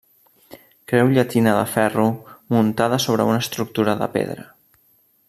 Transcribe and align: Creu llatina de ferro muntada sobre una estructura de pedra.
Creu 0.91 1.11
llatina 1.17 1.53
de 1.57 1.67
ferro 1.75 2.07
muntada 2.57 3.01
sobre 3.07 3.29
una 3.33 3.45
estructura 3.47 3.97
de 4.01 4.09
pedra. 4.17 4.49